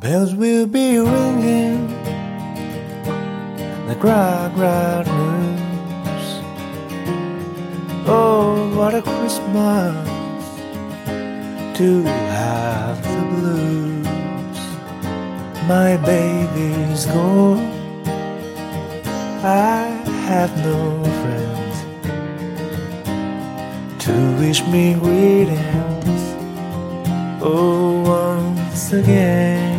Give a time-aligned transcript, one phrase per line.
[0.00, 1.88] Bells will be ringing
[3.88, 6.26] like rock, rock news.
[8.06, 9.96] Oh, what a Christmas
[11.76, 14.58] to have the blues.
[15.66, 17.66] My baby's gone.
[19.42, 19.88] I
[20.28, 21.76] have no friends
[24.04, 26.22] to wish me greetings.
[27.42, 29.77] Oh, once again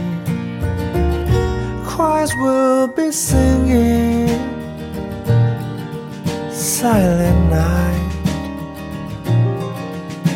[2.35, 4.27] will be singing
[6.51, 8.11] silent night,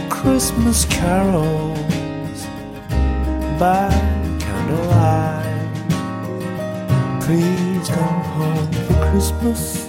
[0.09, 2.47] Christmas carols
[3.59, 3.89] by
[4.39, 5.43] candlelight.
[7.21, 9.87] Please come home for Christmas.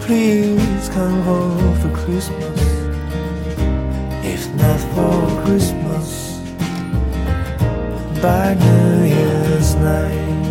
[0.00, 2.60] Please come home for Christmas.
[4.24, 6.38] If not for Christmas,
[8.22, 10.41] by New Year's night,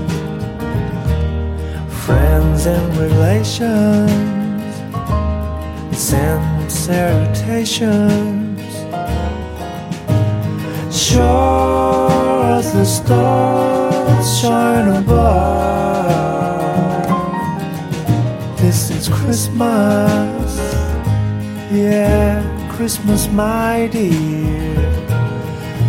[2.11, 4.11] friends and relations
[5.97, 8.59] send salutations.
[10.93, 12.09] Sure
[12.57, 15.29] as the stars shine above.
[18.61, 20.51] This is Christmas,
[21.71, 22.43] yeah,
[22.75, 24.75] Christmas, my dear.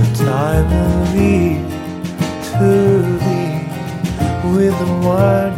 [0.00, 1.62] The time of year
[2.52, 2.68] to
[3.24, 3.42] be
[4.54, 5.51] with the one.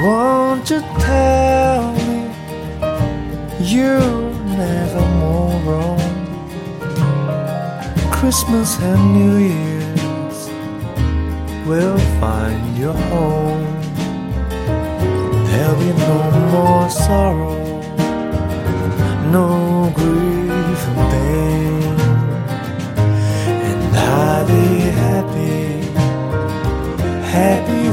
[0.00, 2.30] Don't you tell me
[3.60, 3.98] you
[4.56, 6.00] never more wrong.
[8.10, 10.48] Christmas and New Year's
[11.66, 13.66] will find your home.
[15.48, 17.58] There'll be no more sorrow,
[19.30, 22.00] no grief and pain,
[23.68, 24.64] and I'll be
[25.04, 25.64] happy,
[27.36, 27.89] happy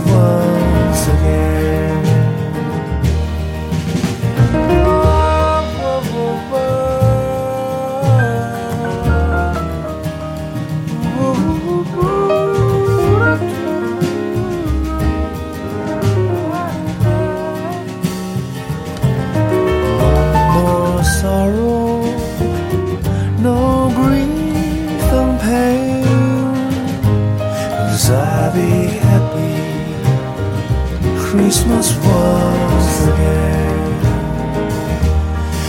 [31.57, 33.99] Christmas was the day.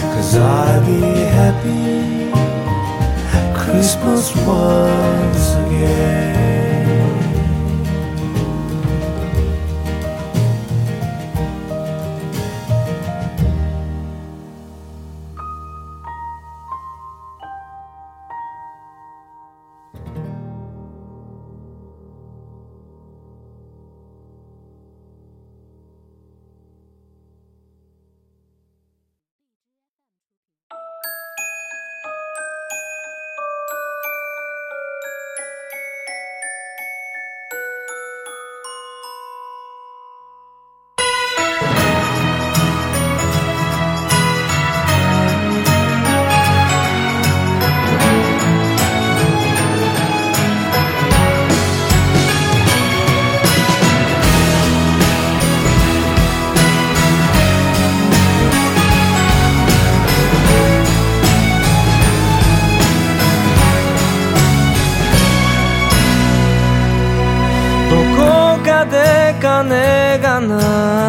[0.02, 1.00] Cause I'd be
[1.38, 2.30] happy.
[3.58, 6.47] Christmas was again.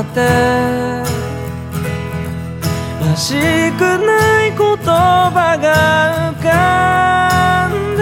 [0.02, 0.20] って。
[3.06, 3.34] らし
[3.78, 8.02] くない言葉が浮かんで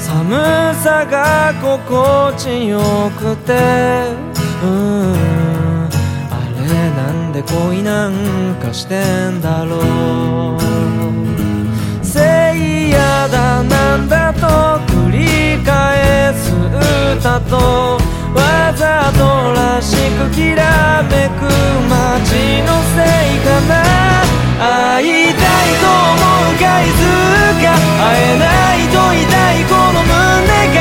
[0.00, 2.80] 寒さが心地よ
[3.18, 3.52] くて。
[4.62, 4.68] うん。
[6.30, 9.76] あれなんで恋なんかしてんだろ
[10.56, 10.60] う。
[12.04, 12.20] せ
[12.54, 14.46] いやだなんだと
[14.92, 16.52] 繰り返す
[17.18, 17.98] 歌と
[18.34, 21.40] わざとらしくきらめく
[21.88, 23.02] 街のせ
[23.36, 23.72] いかな。
[24.62, 27.02] 会いたいと思う回数
[27.60, 28.46] が会えな
[28.76, 29.26] いと痛
[29.58, 30.14] いこの胸
[30.70, 30.71] が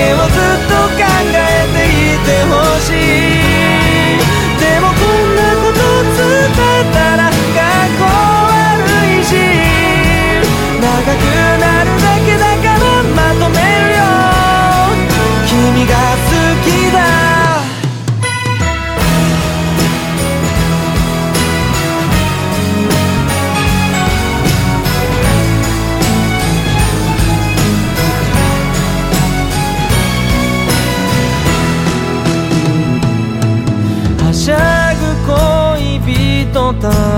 [0.00, 0.29] give up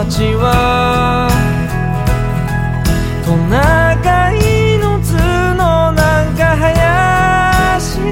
[0.06, 1.28] ちは
[3.24, 5.16] トナカイの角
[5.94, 8.02] なんか生やして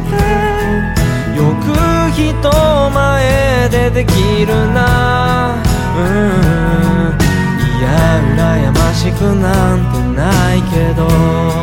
[1.36, 1.74] よく
[2.12, 2.50] 人
[2.90, 5.56] 前でできるな
[5.96, 7.18] うん
[7.78, 7.88] いや
[8.34, 11.59] 羨ましくなんてないけど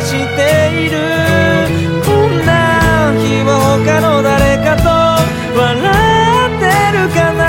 [0.00, 0.40] して
[0.86, 0.96] いる。
[2.04, 3.48] こんな日も
[3.84, 4.88] 他の誰かと
[5.58, 6.64] 笑って
[6.96, 7.40] るかな。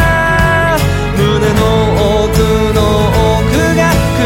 [1.18, 1.22] 胸
[1.54, 1.62] の
[2.26, 2.36] 奥
[2.76, 2.80] の
[3.40, 3.80] 奥が
[4.18, 4.22] 苦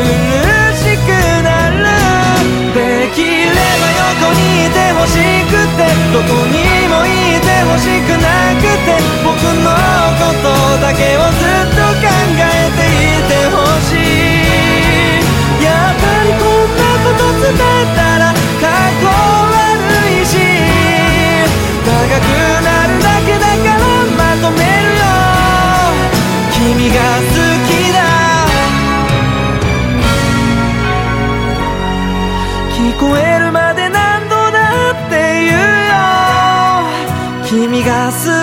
[0.76, 1.08] しく
[1.44, 1.86] なる。
[2.74, 2.80] で
[3.14, 5.14] きれば横にいてほし
[5.46, 6.58] くてどこに
[6.90, 7.08] もい
[7.40, 8.26] てほしくな
[8.58, 9.70] くて僕の
[37.86, 38.35] 卡斯。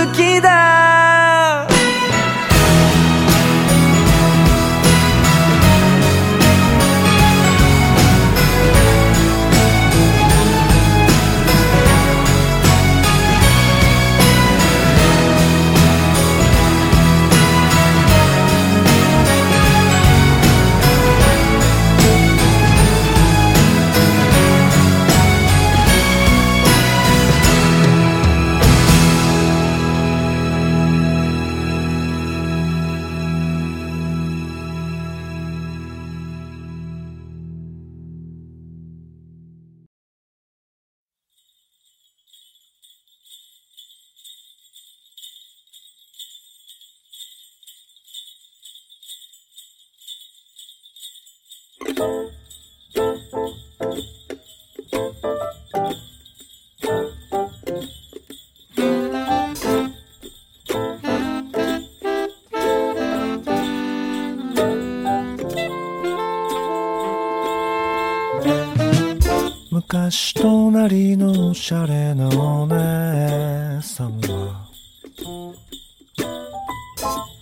[70.35, 74.69] 隣のおしゃれなお姉さんは。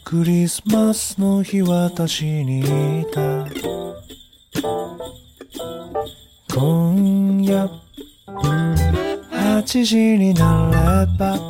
[0.05, 2.61] クリスマスの日私に
[3.01, 3.45] いた。
[6.55, 7.69] 今夜
[9.33, 11.50] 8時になれば。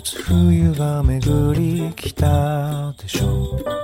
[0.00, 3.82] つ冬が巡り来たでしょう。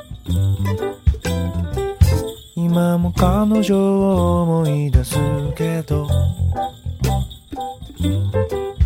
[2.54, 5.16] 今も彼女を思い出す
[5.56, 6.06] けど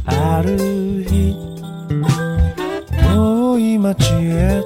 [0.06, 0.56] ある
[1.08, 1.34] 日
[3.14, 4.62] 遠い街へ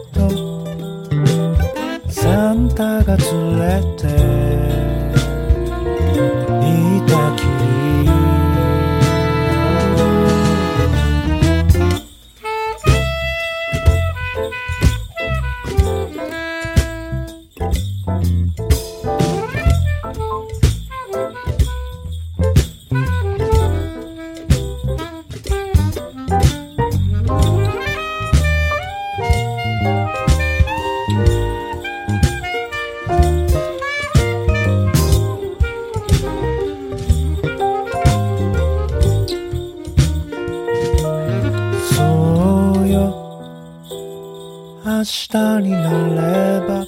[45.28, 46.86] 日になれば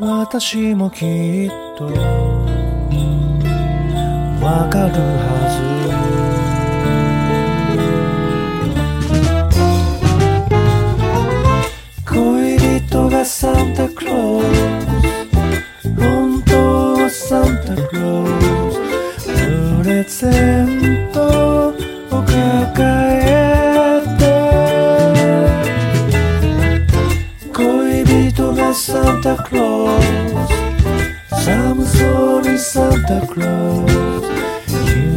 [0.00, 1.84] 私もきっと
[4.44, 5.80] わかるはず。
[12.06, 14.42] 恋人がサンタクロー
[15.82, 18.70] ス本当はサンタクロー
[19.18, 19.28] ス
[19.82, 20.28] プレゼ
[20.64, 21.72] ントを
[22.10, 23.29] 抱え
[29.20, 30.00] がサンタクロー
[31.28, 33.86] ス寒そうにサンタクロー
[34.66, 34.72] ス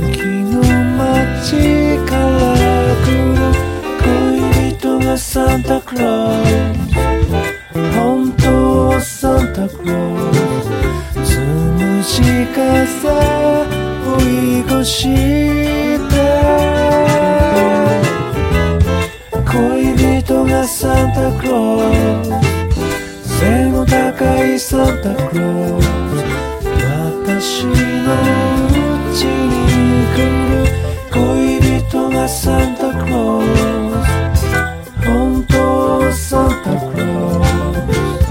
[0.10, 0.62] 雪の
[0.98, 2.54] 街から
[3.00, 3.40] 来る
[4.04, 6.94] 恋人がサンタクロース
[7.98, 10.34] 本当はサンタクロー
[11.24, 12.22] スつむし
[12.54, 13.10] 風
[14.06, 16.20] 追い越して
[19.50, 22.63] 恋人がサンタクロース
[23.44, 25.86] 背の高いサンタクロース
[27.26, 30.18] 私のうちに来
[30.50, 30.64] る
[31.12, 34.48] 恋人がサンタクロース
[35.06, 38.24] 本当サンタクロース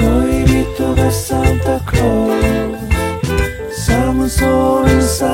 [0.00, 5.32] 恋人がサンタクロース寒そうにサ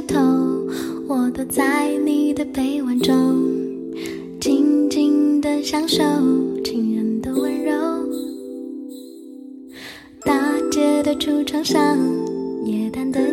[0.00, 0.20] 的头，
[1.08, 3.42] 我躲在你的臂弯中，
[4.40, 5.98] 静静的享受
[6.62, 7.72] 情人的温柔。
[10.20, 10.38] 大
[10.70, 11.98] 街的橱窗上，
[12.64, 13.27] 夜淡的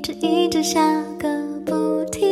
[0.00, 0.80] 一直，一直，下
[1.18, 1.28] 个
[1.66, 2.24] 不停。